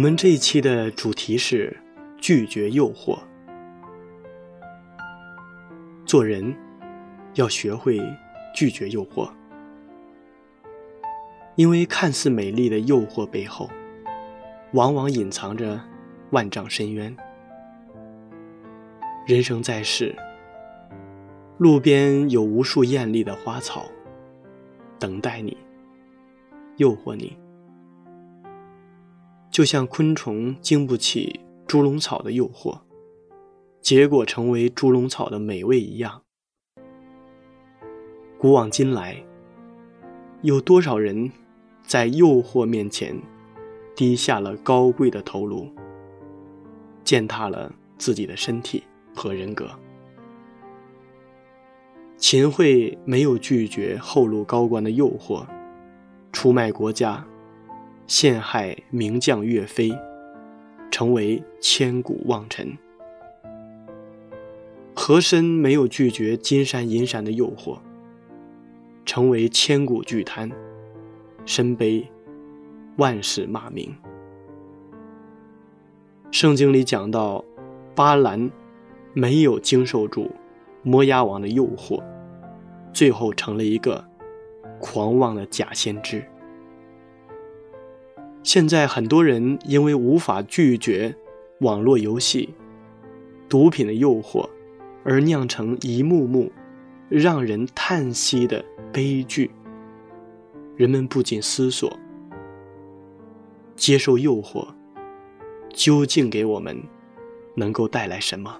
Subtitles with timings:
[0.00, 1.76] 我们这一期的主题是
[2.16, 3.18] 拒绝诱惑。
[6.06, 6.56] 做人
[7.34, 8.00] 要学会
[8.54, 9.30] 拒绝诱惑，
[11.54, 13.68] 因为看似美丽的诱惑背后，
[14.72, 15.78] 往往隐藏着
[16.30, 17.14] 万丈深渊。
[19.26, 20.16] 人生在世，
[21.58, 23.84] 路边有无数艳丽的花草，
[24.98, 25.54] 等待你，
[26.78, 27.36] 诱惑你。
[29.50, 32.78] 就像昆虫经不起猪笼草的诱惑，
[33.80, 36.22] 结果成为猪笼草的美味一样。
[38.38, 39.22] 古往今来，
[40.42, 41.30] 有多少人
[41.82, 43.20] 在诱惑面前
[43.96, 45.68] 低下了高贵的头颅，
[47.02, 48.84] 践踏了自己的身体
[49.14, 49.68] 和人格？
[52.16, 55.44] 秦桧没有拒绝后路高官的诱惑，
[56.32, 57.26] 出卖国家。
[58.10, 59.96] 陷害名将岳飞，
[60.90, 62.76] 成为千古妄臣。
[64.96, 67.78] 和珅没有拒绝金山银山的诱惑，
[69.06, 70.50] 成为千古巨贪，
[71.46, 72.04] 身背
[72.96, 73.94] 万世骂名。
[76.32, 77.44] 圣经里讲到，
[77.94, 78.50] 巴兰
[79.14, 80.28] 没有经受住
[80.82, 82.02] 摩押王的诱惑，
[82.92, 84.04] 最后成了一个
[84.80, 86.24] 狂妄的假先知。
[88.42, 91.14] 现在很多人因为无法拒绝
[91.60, 92.48] 网络游戏、
[93.48, 94.48] 毒品的诱惑，
[95.04, 96.50] 而酿成一幕幕
[97.08, 99.50] 让人叹息的悲剧。
[100.76, 101.94] 人们不禁思索：
[103.76, 104.66] 接受诱惑
[105.68, 106.76] 究竟给我们
[107.54, 108.58] 能够带来什么？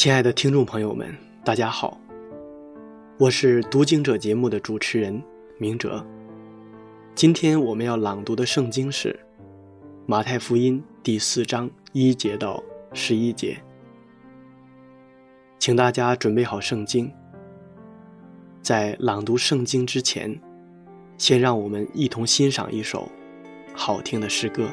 [0.00, 2.00] 亲爱的听众朋友们，大家好，
[3.18, 5.22] 我是读经者节目的主持人
[5.58, 6.02] 明哲。
[7.14, 9.12] 今天我们要朗读的圣经是
[10.06, 13.58] 《马太福音》第四章一节到十一节，
[15.58, 17.12] 请大家准备好圣经。
[18.62, 20.40] 在朗读圣经之前，
[21.18, 23.06] 先让我们一同欣赏一首
[23.74, 24.66] 好听的诗歌。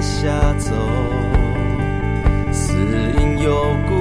[0.00, 0.74] 下走，
[2.52, 2.72] 似
[3.18, 3.99] 隐又孤。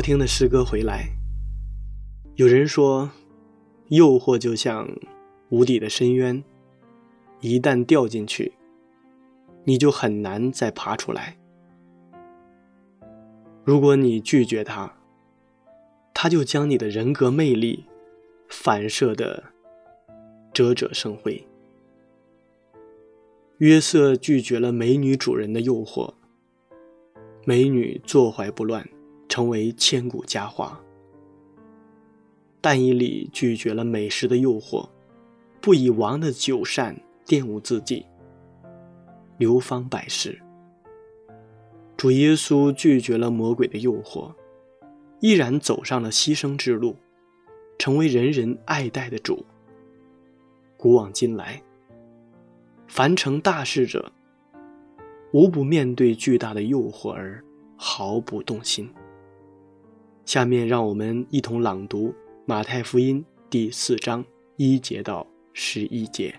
[0.00, 1.10] 好听的诗歌回来。
[2.36, 3.10] 有人说，
[3.88, 4.88] 诱惑就像
[5.50, 6.42] 无底的深渊，
[7.40, 8.54] 一旦掉进去，
[9.64, 11.36] 你就很难再爬出来。
[13.62, 14.90] 如果你拒绝它，
[16.14, 17.84] 它就将你的人格魅力
[18.48, 19.52] 反射的
[20.54, 21.46] 折折生辉。
[23.58, 26.14] 约瑟拒绝了美女主人的诱惑，
[27.44, 28.88] 美女坐怀不乱，
[29.30, 30.78] 成为千古佳话。
[32.60, 34.86] 但以理拒绝了美食的诱惑，
[35.62, 36.94] 不以王的酒膳
[37.24, 38.04] 玷污自己，
[39.38, 40.38] 流芳百世。
[41.96, 44.34] 主耶稣拒绝了魔鬼的诱惑，
[45.20, 46.96] 毅然走上了牺牲之路，
[47.78, 49.44] 成为人人爱戴的主。
[50.76, 51.62] 古往今来，
[52.88, 54.12] 凡成大事者，
[55.32, 57.42] 无不面对巨大的诱惑而
[57.76, 58.90] 毫不动心。
[60.30, 62.14] 下面让我们一同朗读
[62.46, 64.24] 马太福音第四章
[64.56, 66.32] 一节到十一节。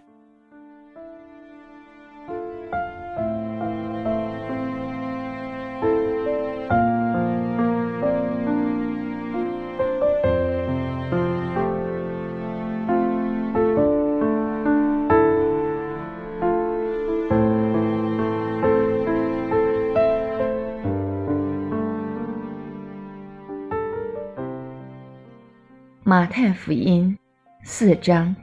[26.31, 27.19] 太福音
[27.61, 28.33] 四章。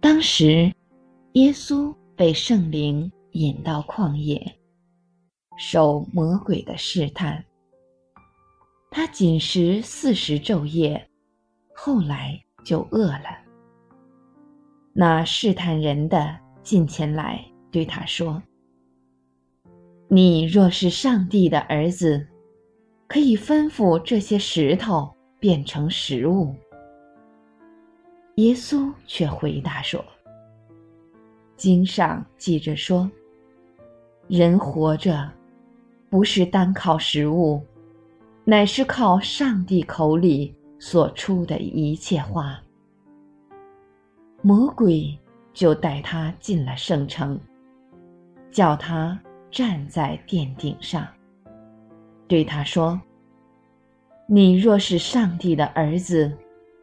[0.00, 0.72] 当时，
[1.34, 4.58] 耶稣被圣灵引到旷野，
[5.56, 7.44] 受魔鬼的试探。
[8.90, 11.08] 他禁食四十昼夜，
[11.72, 13.38] 后来就饿了。
[14.92, 18.42] 那试探人的近前来对他说
[20.10, 22.26] ：“你若是上帝的儿子，
[23.06, 26.54] 可以吩咐这些石头。”变成食物。
[28.36, 30.04] 耶稣却回答说
[31.56, 33.10] ：“经上记着说，
[34.28, 35.28] 人活着，
[36.08, 37.60] 不是单靠食物，
[38.44, 42.60] 乃是靠上帝口里所出的一切话。”
[44.40, 45.18] 魔鬼
[45.52, 47.38] 就带他进了圣城，
[48.52, 51.06] 叫他站在殿顶上，
[52.28, 53.00] 对他说。
[54.30, 56.30] 你若是上帝的儿子，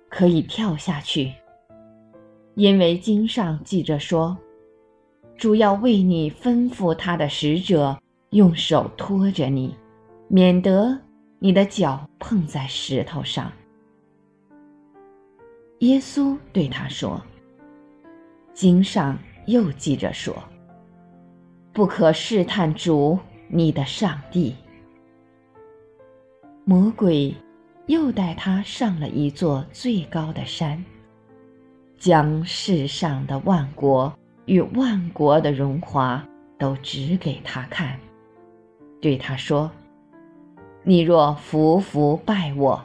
[0.10, 1.32] 可以跳下去，
[2.56, 4.36] 因为经上记着说，
[5.38, 7.96] 主要为你吩咐他的使者
[8.32, 9.76] 用手托着你，
[10.28, 11.00] 免得
[11.38, 13.52] 你的脚碰在石头上。
[15.82, 17.22] 耶稣对他说
[18.56, 20.36] ：“经上又记着说，
[21.72, 24.56] 不可试探主你的上帝。”
[26.68, 27.32] 魔鬼
[27.86, 30.84] 又带他上了一座最高的山，
[31.96, 34.12] 将世上的万国
[34.46, 38.00] 与万国的荣华都指给他看，
[39.00, 39.70] 对他说
[40.82, 42.84] ：“你若服服拜我，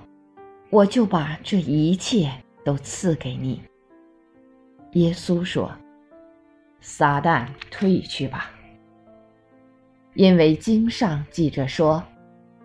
[0.68, 2.30] 我就把这一切
[2.62, 3.62] 都赐给你。”
[4.92, 5.72] 耶稣说
[6.82, 8.50] ：“撒旦退去吧，
[10.12, 12.04] 因为经上记着说。”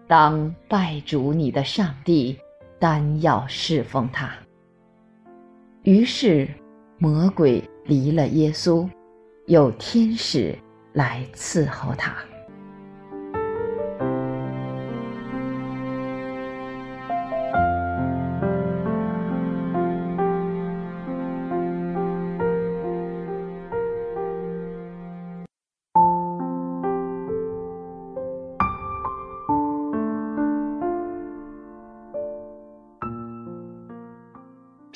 [0.08, 2.38] 当拜主你的上帝，
[2.80, 4.32] 单要侍奉他。
[5.84, 6.48] 于是，
[7.00, 8.88] 魔鬼离了耶稣，
[9.48, 10.58] 有天使
[10.94, 12.16] 来伺候他。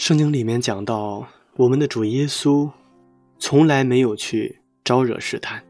[0.10, 2.68] 圣经里面讲到，我们的主耶稣
[3.38, 5.64] 从来没有去招惹试探，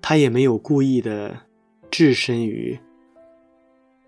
[0.00, 1.36] 他也没有故意的
[1.90, 2.78] 置身于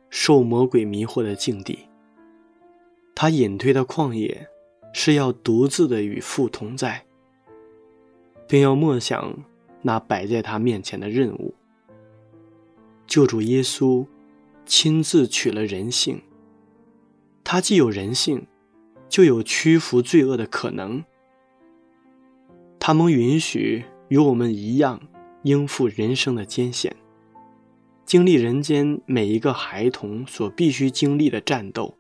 [0.09, 1.81] 受魔鬼迷惑的境地。
[3.13, 4.47] 他隐退到旷野，
[4.93, 7.05] 是要独自的与父同在，
[8.47, 9.37] 并要默想
[9.83, 11.53] 那摆在他面前的任务。
[13.09, 14.07] 救主耶稣
[14.65, 16.23] 亲自取了人性，
[17.43, 18.47] 他既有人性。
[19.09, 21.05] 就有屈服罪恶的可能。
[22.79, 25.01] 他们允许与我们一样
[25.43, 26.97] 应付人生的艰险，
[28.05, 31.95] 经历人间每一个孩童所必须经历的战斗，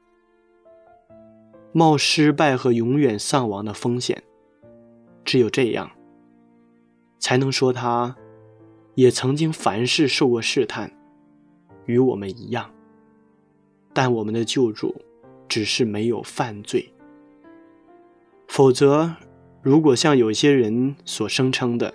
[1.72, 4.22] 冒失败和永远丧亡的风险。
[5.24, 5.90] 只有这样，
[7.18, 8.16] 才能说他
[8.94, 10.90] 也曾经凡事受过试探，
[11.84, 12.70] 与我们一样。
[13.92, 14.94] 但我们的救主
[15.48, 16.90] 只是没有犯罪。
[18.48, 19.14] 否则，
[19.62, 21.94] 如果像有些人所声称的，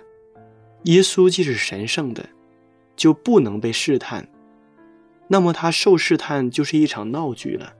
[0.84, 2.26] 耶稣既是神圣的，
[2.96, 4.26] 就不能被试探，
[5.28, 7.74] 那么他受试探就是一场闹剧了。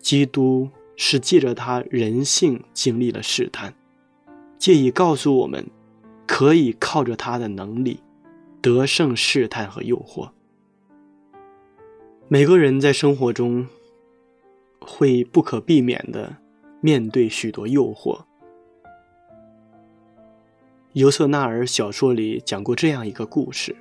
[0.00, 3.74] 基督是借着他人性经历了试探，
[4.58, 5.64] 借以告诉我们，
[6.26, 8.00] 可以靠着他的能力
[8.62, 10.30] 得胜试探和诱惑。
[12.28, 13.66] 每个人在生活中
[14.80, 16.38] 会不可避免的。
[16.80, 18.24] 面对许多诱惑，
[20.94, 23.76] 尤瑟纳尔小说里讲过这样一个故事：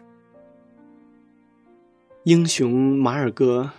[2.24, 3.72] 英雄马尔戈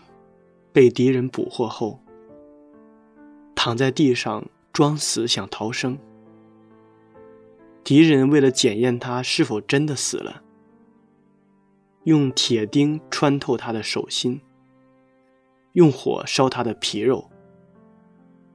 [0.73, 2.01] 被敌人捕获后，
[3.55, 5.99] 躺在地上装死想逃生。
[7.85, 10.43] 敌人为了检验他是否真的死了，
[12.05, 14.41] 用铁钉穿透他的手心，
[15.73, 17.31] 用火烧他的皮肉。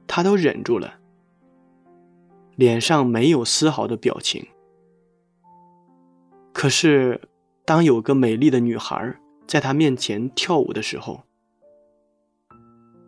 [0.06, 0.98] 他都忍住了，
[2.54, 4.46] 脸上没有丝毫的表情。
[6.52, 7.20] 可是，
[7.64, 11.22] 当有个美丽的女孩在他面前跳舞的时候，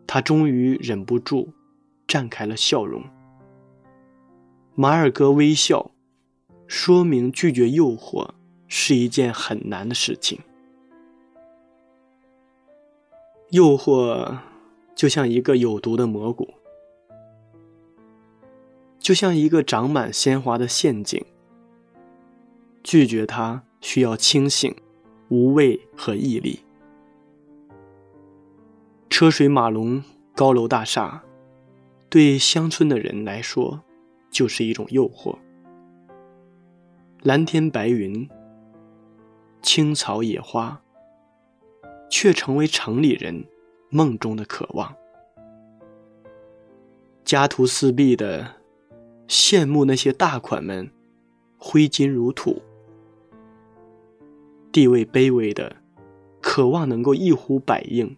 [0.07, 1.49] 他终于忍不住
[2.07, 3.02] 绽开了笑容。
[4.75, 5.90] 马尔戈微笑，
[6.67, 8.28] 说明拒绝诱惑
[8.67, 10.38] 是一件很难的事情。
[13.50, 14.38] 诱惑
[14.95, 16.47] 就像一个有毒的蘑菇。
[19.08, 21.24] 就像一个长满鲜花的陷阱，
[22.82, 24.76] 拒绝它需要清醒、
[25.30, 26.60] 无畏和毅力。
[29.08, 30.04] 车水马龙、
[30.36, 31.24] 高楼大厦，
[32.10, 33.82] 对乡村的人来说
[34.30, 35.38] 就是一种诱惑；
[37.22, 38.28] 蓝天白云、
[39.62, 40.82] 青草野花，
[42.10, 43.46] 却成为城里人
[43.88, 44.94] 梦中的渴望。
[47.24, 48.57] 家徒四壁的。
[49.28, 50.90] 羡慕那些大款们，
[51.58, 52.62] 挥金如土；
[54.73, 55.76] 地位卑微的，
[56.40, 58.16] 渴望能够一呼百应，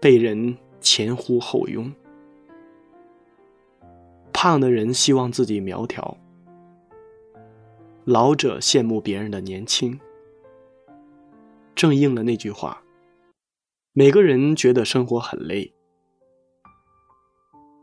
[0.00, 1.90] 被人前呼后拥；
[4.32, 6.16] 胖的人希望自己苗条；
[8.04, 9.98] 老者羡慕别人的年轻。
[11.74, 12.80] 正应了那句话：
[13.92, 15.74] 每个人觉得生活很累，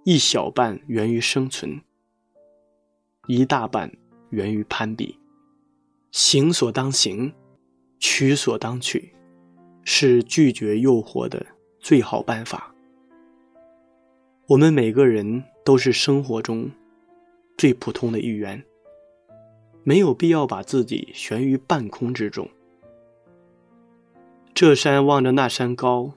[0.05, 1.81] 一小半源于生存。
[3.27, 3.89] 一大半
[4.31, 5.17] 源于攀比，
[6.11, 7.31] 行所当行，
[7.97, 9.13] 取所当取，
[9.85, 11.45] 是拒绝诱惑的
[11.79, 12.75] 最好办法。
[14.47, 16.69] 我们每个人都是生活中
[17.57, 18.61] 最普通的一员，
[19.85, 22.49] 没有必要把自己悬于半空之中。
[24.53, 26.11] 这山望着那山高，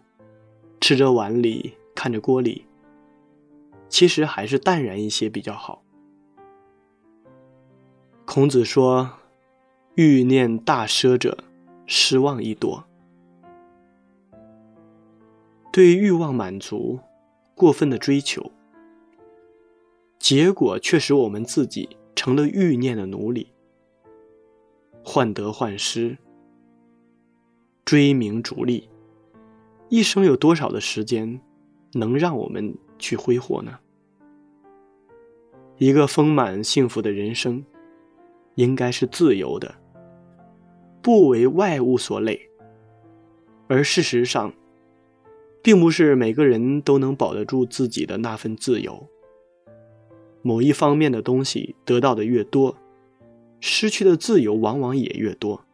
[0.80, 2.64] 吃着碗里看着锅里，
[3.88, 5.84] 其实还是淡然一些比较好。
[8.26, 9.09] 孔子说
[9.95, 11.38] ：“欲念大奢者，
[11.87, 12.85] 失望亦多。”
[15.73, 16.99] 对欲望满足、
[17.54, 18.50] 过分的追求，
[20.18, 23.52] 结果却使我们自己成了欲念的奴隶，
[25.04, 26.18] 患得患失，
[27.85, 28.90] 追名逐利，
[29.88, 31.40] 一生有多少的时间
[31.92, 33.78] 能让我们去挥霍呢？
[35.78, 37.62] 一个丰满幸福的人生，
[38.56, 39.75] 应该是自由的，
[41.00, 42.50] 不为外物所累。
[43.68, 44.52] 而事实上，
[45.62, 49.06] 并不是每个人都能保得住自己的那份自由。
[50.42, 52.76] 某一方面的东西得到的越多，
[53.60, 55.64] 失去的自由往往也越多。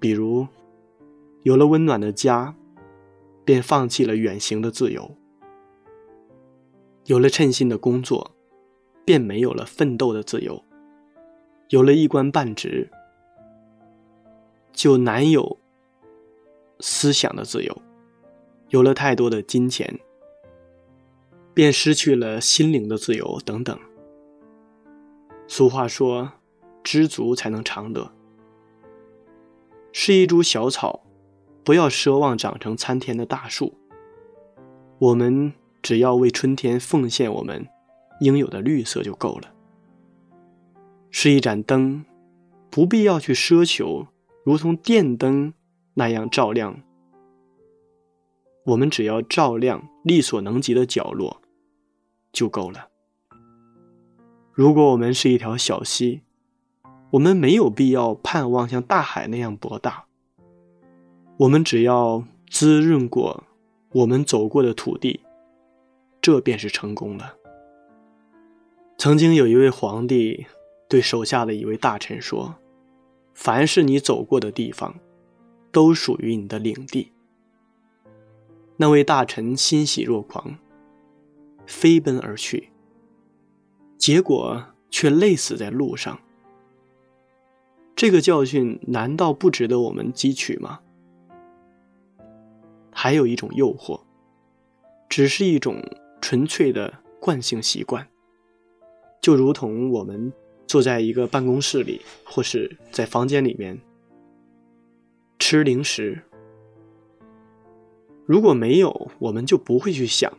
[0.00, 0.46] 比如，
[1.42, 2.54] 有了温暖的家，
[3.44, 5.10] 便放弃了远行的自由；
[7.04, 8.32] 有了称心的工作，
[9.04, 10.62] 便没有了奋斗的自由；
[11.68, 12.90] 有了一官半职，
[14.72, 15.58] 就难有
[16.80, 17.74] 思想的自由；
[18.68, 19.98] 有了太多的金钱。
[21.54, 23.78] 便失去了心灵的自由，等等。
[25.48, 26.32] 俗话说
[26.84, 28.12] ：“知足才能常乐。”
[29.90, 31.02] 是一株小草，
[31.64, 33.72] 不要奢望长成参天的大树。
[34.98, 35.50] 我们
[35.80, 37.66] 只要为春天奉献我们
[38.20, 39.50] 应有的绿色就够了。
[41.18, 42.04] 是一盏灯，
[42.68, 44.06] 不必要去奢求
[44.44, 45.54] 如同电灯
[45.94, 46.82] 那样照亮。
[48.66, 51.40] 我们只要照亮力所能及的角落。
[52.34, 52.90] 就够了。
[54.52, 56.20] 如果我们是一条小溪，
[57.12, 60.04] 我们没有必要盼望像大海那样博大。
[61.38, 63.44] 我们只要滋润过
[63.92, 65.20] 我们走过的土地，
[66.20, 67.36] 这便是成功了。
[68.98, 70.44] 曾经有一位皇帝
[70.88, 72.54] 对手下的一位大臣说
[73.34, 74.94] ：“凡是你走过的地方，
[75.72, 77.12] 都属于你的领地。”
[78.76, 80.58] 那位大臣欣喜若狂。
[81.66, 82.68] 飞奔而去，
[83.98, 86.16] 结果却累死在路上。
[87.96, 90.78] 这个教训难道不值得我们汲取吗？
[92.92, 94.00] 还有一种诱惑，
[95.08, 95.82] 只是一种
[96.20, 98.06] 纯粹的惯性习惯，
[99.20, 100.32] 就如同我们
[100.76, 103.80] 坐在一个办公室里，或是在房间里面
[105.38, 106.22] 吃零食。
[108.26, 110.30] 如果没有，我们就不会去想。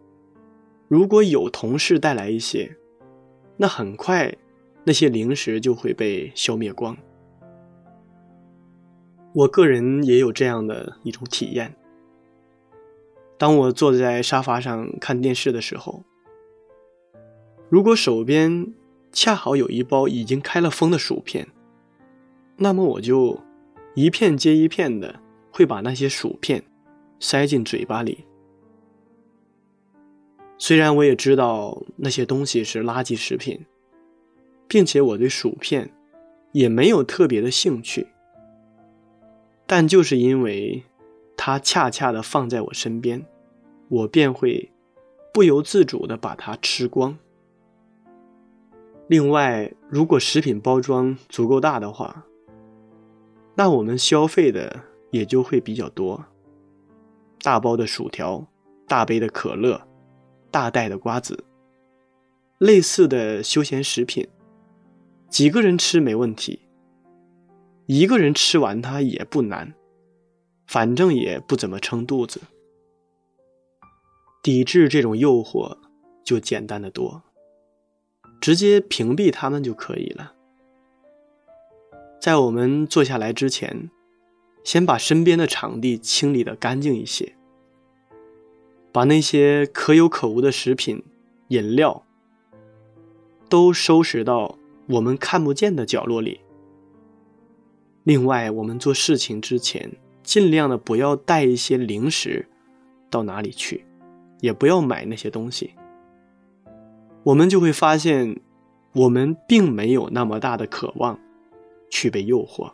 [0.87, 2.77] 如果有同事带来一些，
[3.57, 4.31] 那很快
[4.83, 6.95] 那些零食就会被消灭光。
[9.33, 11.73] 我个人也有这样的一种体验。
[13.39, 16.03] 当我坐在沙发上看电视的时候，
[17.69, 18.71] 如果手边
[19.17, 21.47] 恰好有一包已经开了封的薯片，
[22.55, 23.41] 那么我就
[23.95, 25.19] 一片接一片的
[25.51, 26.63] 会把那些薯片
[27.19, 28.25] 塞进嘴巴里。
[30.59, 33.65] 虽然我也知道那些东西是垃圾食品，
[34.67, 35.91] 并且我对薯片
[36.51, 38.05] 也没有特别的兴趣，
[39.65, 40.83] 但就是因为
[41.35, 43.25] 它恰恰的放在我身边，
[43.89, 44.71] 我便会
[45.33, 47.17] 不由自主的把它吃光。
[49.07, 52.25] 另外，如果食品包装足够大的话，
[53.55, 56.25] 那我们消费的也就会比较多，
[57.41, 58.45] 大包的薯条，
[58.87, 59.81] 大杯的可乐。
[60.49, 61.43] 大袋的瓜子，
[62.57, 64.25] 类似的休闲食品，
[65.29, 66.61] 几个人吃没问题，
[67.85, 69.75] 一个人吃完它也不难，
[70.65, 72.41] 反正也不怎么撑肚子。
[74.41, 75.77] 抵制这种诱惑
[76.23, 77.21] 就简单的多，
[78.39, 80.33] 直接屏蔽他们就可以了。
[82.19, 83.89] 在我们坐下来之前，
[84.63, 87.33] 先把身边的场地清理的干净一些。
[88.91, 91.03] 把那些可有可无的食品、
[91.49, 92.03] 饮料
[93.47, 96.41] 都收拾到我们看不见的角落里。
[98.03, 99.91] 另外，我们做事情之前，
[100.23, 102.47] 尽量的不要带一些零食
[103.11, 103.85] 到哪里去，
[104.39, 105.73] 也不要买那些东西。
[107.27, 108.39] 我们就会发现，
[108.93, 111.19] 我们并没有那么大的渴望
[111.89, 112.71] 去被诱惑。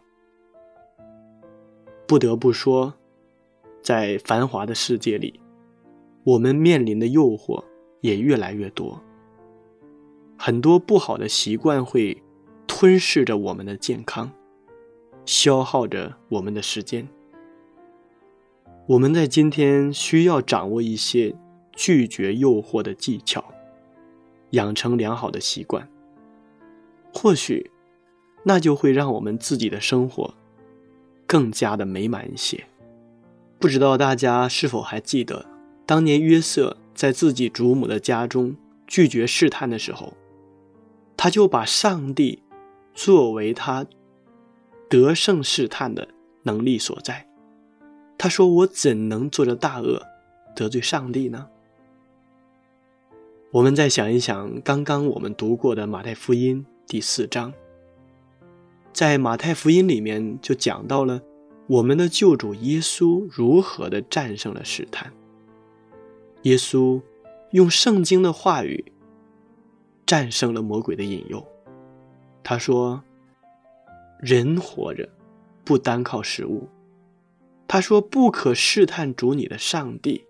[2.07, 2.93] 不得不说，
[3.81, 5.39] 在繁华的世界里。
[6.23, 7.63] 我们面临的诱惑
[8.01, 9.01] 也越来越多，
[10.37, 12.21] 很多不好的习惯会
[12.67, 14.31] 吞噬着我们的健康，
[15.25, 17.07] 消耗着我们的时间。
[18.85, 21.35] 我们在今天需要掌握一些
[21.71, 23.43] 拒绝诱惑的技巧，
[24.53, 25.87] 养成良好的习惯。
[27.13, 27.69] 或许，
[28.43, 30.33] 那就会让我们自己的生活
[31.27, 32.65] 更加的美满一些。
[33.59, 35.45] 不知道大家是否还记得？
[35.85, 38.55] 当年约瑟在自己祖母的家中
[38.87, 40.13] 拒绝试探的时候，
[41.15, 42.41] 他就把上帝
[42.93, 43.85] 作为他
[44.89, 46.07] 得胜试探的
[46.43, 47.27] 能力所在。
[48.17, 50.01] 他说：“我怎能做着大恶，
[50.55, 51.47] 得罪上帝呢？”
[53.53, 57.53] 我们再想一想，刚刚我们读过的马太福音第四章，
[58.91, 61.21] 在马太福音里面就讲到了
[61.67, 65.13] 我们的救主耶稣如何的战胜了试探。
[66.41, 66.99] 耶稣
[67.51, 68.91] 用圣经的话语
[70.03, 71.45] 战胜了魔鬼的引诱。
[72.43, 73.03] 他说
[74.19, 75.07] ：“人活着
[75.63, 76.67] 不单靠食物。”
[77.69, 80.25] 他说：“不可试探主你的上帝。”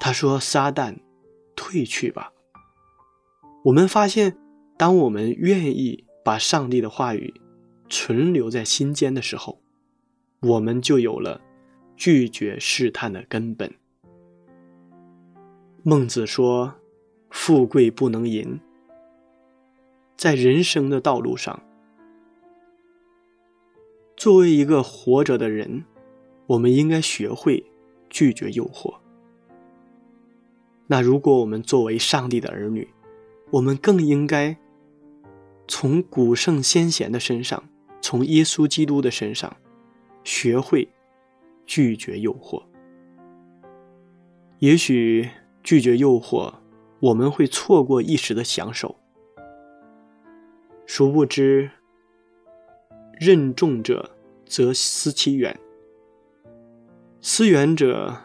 [0.00, 0.96] 他说：“撒旦，
[1.56, 2.32] 退去吧。”
[3.64, 4.36] 我们发现，
[4.76, 7.34] 当我们愿意把上帝的话语
[7.88, 9.60] 存留在心间的时候，
[10.40, 11.40] 我们就有了
[11.96, 13.74] 拒绝试探的根本。
[15.82, 16.74] 孟子说
[17.30, 18.60] ：“富贵不能淫。”
[20.16, 21.62] 在人生的道路上，
[24.16, 25.84] 作为一个活着的人，
[26.46, 27.64] 我们应该学会
[28.08, 28.94] 拒绝诱惑。
[30.86, 32.88] 那如果我们作为上帝的儿女，
[33.50, 34.56] 我们更应该
[35.66, 37.62] 从古圣先贤的身上，
[38.00, 39.56] 从耶稣基督的身上，
[40.22, 40.88] 学会
[41.66, 42.62] 拒绝诱惑。
[44.60, 45.28] 也许
[45.62, 46.54] 拒绝诱惑，
[47.00, 48.96] 我们会错过一时的享受。
[50.86, 51.68] 殊不知，
[53.18, 54.12] 任重者
[54.46, 55.58] 则思其远，
[57.20, 58.16] 思远者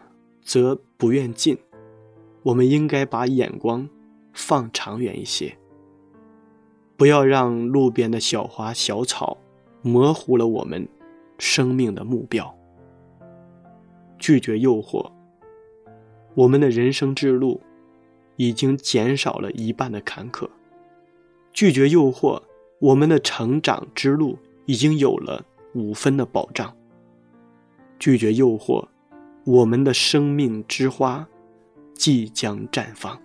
[0.43, 1.57] 则不愿近。
[2.43, 3.87] 我们应该把眼光
[4.33, 5.57] 放长远一些，
[6.97, 9.37] 不要让路边的小花小草
[9.81, 10.87] 模糊了我们
[11.37, 12.55] 生命的目标。
[14.17, 15.11] 拒绝诱惑，
[16.35, 17.61] 我们的人生之路
[18.35, 20.47] 已经减少了一半的坎坷。
[21.51, 22.41] 拒绝诱惑。
[22.81, 26.75] 我们的成长之路已经有了五分的保障。
[27.99, 28.87] 拒绝诱惑，
[29.45, 31.29] 我们的生命之花
[32.01, 33.15] 即将绽放。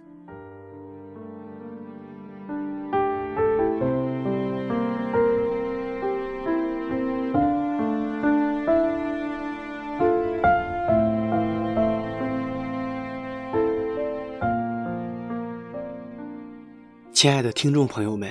[17.14, 18.28] 亲爱的听众朋友们。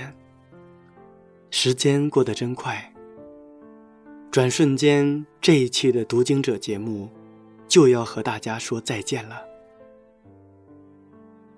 [1.50, 2.94] 时间过得真快，
[4.30, 7.10] 转瞬间，这一期的读经者节目
[7.68, 9.55] 就要和大家说再见了。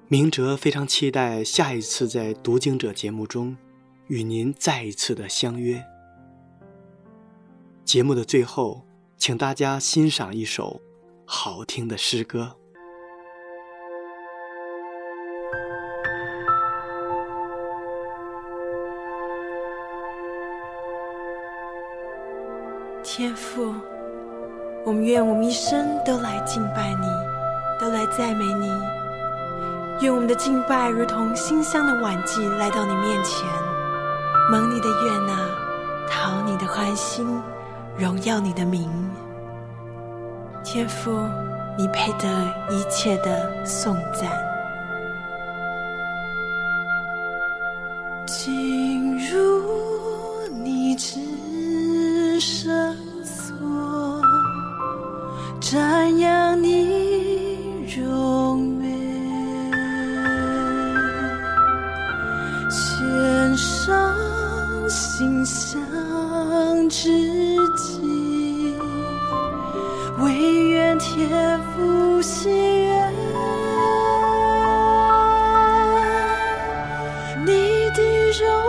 [0.10, 3.58] 明哲非常期待下一次在读经者节目中
[4.08, 5.84] 与您再一次的相约。
[7.84, 8.86] 节目的最后，
[9.18, 10.80] 请大家欣赏一首
[11.26, 12.56] 好听的诗歌。
[23.04, 23.74] 天父，
[24.86, 27.08] 我们愿我们一生都来敬拜你，
[27.78, 29.07] 都来赞美你。
[30.00, 33.50] 愿我们的敬拜如同馨香的晚祭来到你面前，
[34.52, 35.36] 蒙你的悦纳，
[36.08, 37.42] 讨你的欢心，
[37.98, 38.88] 荣耀你的名。
[40.64, 41.12] 天父，
[41.76, 42.28] 你配得
[42.70, 44.47] 一切的颂赞。
[78.28, 78.67] 你